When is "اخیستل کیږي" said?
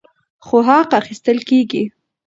1.01-1.83